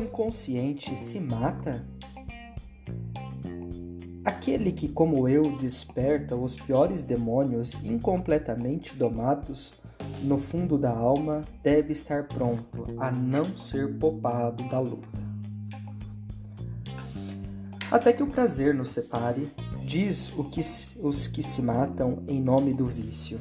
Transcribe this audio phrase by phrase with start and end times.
[0.00, 1.84] inconsciente se mata?
[4.24, 9.72] Aquele que, como eu, desperta os piores demônios incompletamente domados
[10.22, 15.20] no fundo da alma deve estar pronto a não ser poupado da luta.
[17.90, 19.50] Até que o prazer nos separe,
[19.84, 20.60] diz o que,
[21.02, 23.40] os que se matam em nome do vício.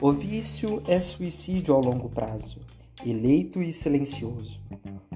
[0.00, 2.58] O vício é suicídio ao longo prazo,
[3.06, 4.60] eleito e silencioso.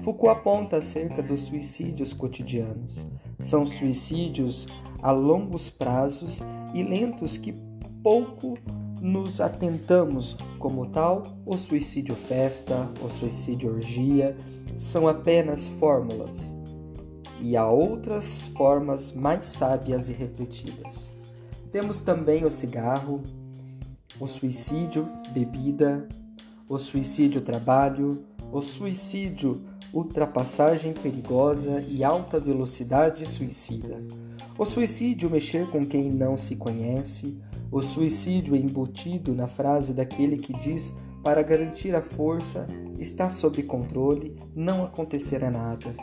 [0.07, 3.05] Foucault aponta acerca dos suicídios cotidianos.
[3.39, 4.65] São suicídios
[5.01, 6.41] a longos prazos
[6.73, 7.51] e lentos que
[8.01, 8.57] pouco
[9.01, 14.33] nos atentamos como tal, o suicídio festa, o suicídio orgia
[14.77, 16.55] são apenas fórmulas,
[17.41, 21.13] e há outras formas mais sábias e refletidas.
[21.69, 23.21] Temos também o cigarro,
[24.21, 26.07] o suicídio bebida,
[26.69, 34.03] o suicídio trabalho, o suicídio ultrapassagem perigosa e alta velocidade suicida.
[34.57, 37.39] O suicídio mexer com quem não se conhece,
[37.71, 40.93] o suicídio embutido na frase daquele que diz:
[41.23, 45.93] para garantir a força, está sob controle, não acontecerá nada.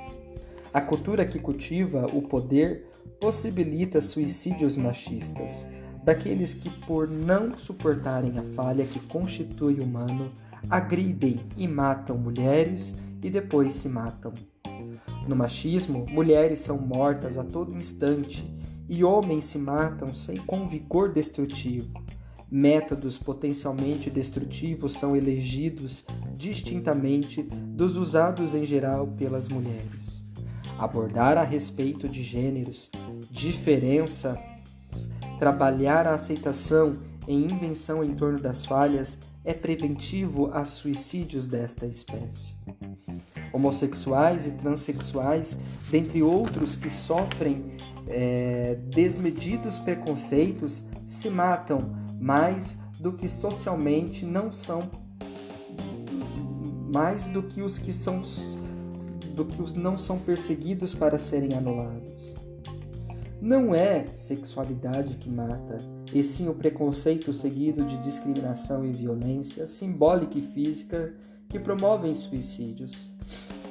[0.73, 2.87] A cultura que cultiva o poder
[3.21, 5.67] possibilita suicídios machistas,
[6.03, 10.31] daqueles que, por não suportarem a falha que constitui o humano,
[10.69, 14.35] agridem e matam mulheres e depois se matam.
[15.27, 18.47] No machismo, mulheres são mortas a todo instante
[18.87, 21.89] e homens se matam sem com vigor destrutivo.
[22.51, 30.27] Métodos potencialmente destrutivos são elegidos distintamente dos usados em geral pelas mulheres.
[30.79, 32.91] Abordar a respeito de gêneros,
[33.31, 34.39] diferenças,
[35.39, 36.93] trabalhar a aceitação
[37.27, 42.57] e invenção em torno das falhas é preventivo a suicídios desta espécie.
[43.53, 45.59] Homossexuais e transexuais,
[45.91, 47.77] dentre outros que sofrem
[48.09, 54.91] é, desmedidos preconceitos se matam mais do que socialmente não são
[56.93, 58.23] mais do que os que são
[59.35, 62.35] do que os não são perseguidos para serem anulados.
[63.41, 65.77] Não é sexualidade que mata,
[66.15, 71.13] e sim o preconceito seguido de discriminação e violência simbólica e física
[71.49, 73.11] que promovem suicídios.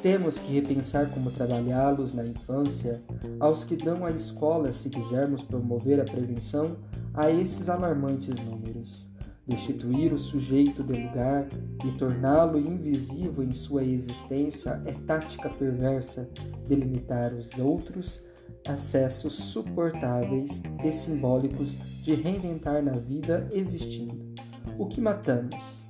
[0.01, 3.01] Temos que repensar como trabalhá-los na infância,
[3.39, 6.75] aos que dão a escola, se quisermos promover a prevenção
[7.13, 9.07] a esses alarmantes números.
[9.47, 11.47] Destituir o sujeito de lugar
[11.85, 16.29] e torná-lo invisível em sua existência é tática perversa
[16.65, 18.21] de limitar os outros
[18.67, 24.33] acessos suportáveis e simbólicos de reinventar na vida existindo.
[24.77, 25.85] O que matamos?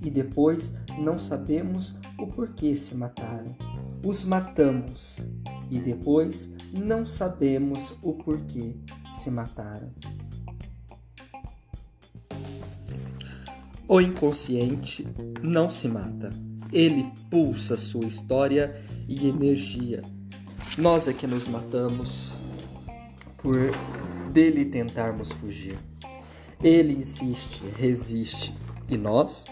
[0.00, 3.54] E depois não sabemos o porquê se mataram.
[4.04, 5.18] Os matamos
[5.70, 8.74] e depois não sabemos o porquê
[9.12, 9.90] se mataram.
[13.88, 15.06] O inconsciente
[15.42, 16.32] não se mata.
[16.72, 18.74] Ele pulsa sua história
[19.06, 20.02] e energia.
[20.78, 22.34] Nós é que nos matamos
[23.36, 23.56] por
[24.32, 25.78] dele tentarmos fugir.
[26.62, 28.56] Ele insiste, resiste,
[28.88, 29.44] e nós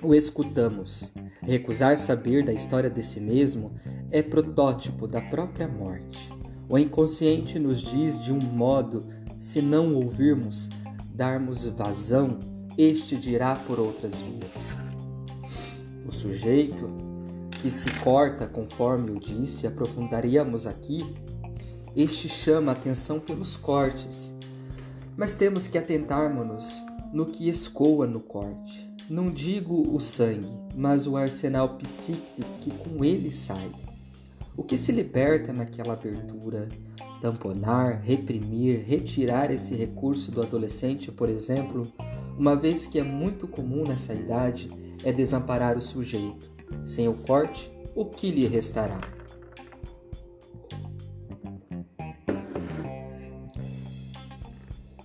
[0.00, 1.12] o escutamos.
[1.42, 3.72] Recusar saber da história de si mesmo
[4.12, 6.32] é protótipo da própria morte.
[6.68, 9.08] O inconsciente nos diz de um modo,
[9.40, 10.70] se não ouvirmos,
[11.12, 12.38] darmos vazão,
[12.78, 14.78] este dirá por outras vias.
[16.06, 17.03] O sujeito
[17.64, 21.02] que se corta, conforme eu disse, aprofundaríamos aqui,
[21.96, 24.34] este chama atenção pelos cortes,
[25.16, 28.86] mas temos que atentarmos-nos no que escoa no corte.
[29.08, 33.70] Não digo o sangue, mas o arsenal psíquico que com ele sai.
[34.54, 36.68] O que se liberta naquela abertura?
[37.22, 41.90] Tamponar, reprimir, retirar esse recurso do adolescente, por exemplo,
[42.38, 44.68] uma vez que é muito comum nessa idade,
[45.02, 46.53] é desamparar o sujeito.
[46.84, 49.00] Sem o corte, o que lhe restará?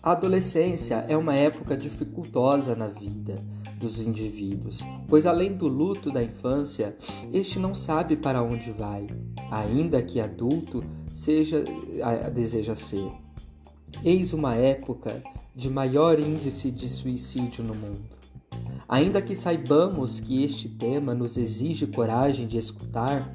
[0.02, 3.36] A adolescência é uma época dificultosa na vida
[3.78, 6.96] dos indivíduos, pois além do luto da infância,
[7.32, 9.08] este não sabe para onde vai,
[9.52, 10.84] ainda que adulto
[11.14, 11.64] seja
[12.34, 13.12] deseja ser.
[14.04, 15.22] Eis uma época
[15.56, 18.19] de maior índice de suicídio no mundo.
[18.90, 23.32] Ainda que saibamos que este tema nos exige coragem de escutar,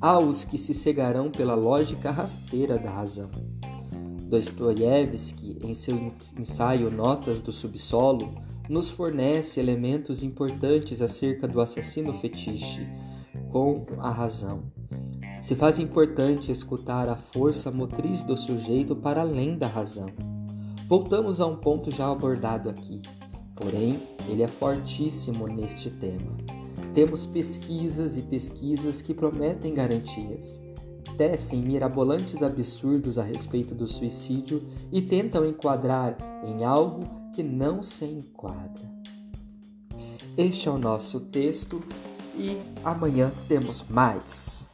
[0.00, 3.28] há os que se cegarão pela lógica rasteira da razão.
[4.28, 5.96] Dostoiévski, em seu
[6.38, 8.32] ensaio Notas do Subsolo,
[8.68, 12.86] nos fornece elementos importantes acerca do assassino fetiche,
[13.50, 14.70] com a razão.
[15.40, 20.10] Se faz importante escutar a força motriz do sujeito para além da razão.
[20.86, 23.02] Voltamos a um ponto já abordado aqui,
[23.56, 26.36] porém ele é fortíssimo neste tema.
[26.94, 30.60] Temos pesquisas e pesquisas que prometem garantias,
[31.16, 34.62] tecem mirabolantes absurdos a respeito do suicídio
[34.92, 37.04] e tentam enquadrar em algo
[37.34, 38.94] que não se enquadra.
[40.36, 41.80] Este é o nosso texto
[42.34, 44.66] e amanhã temos mais.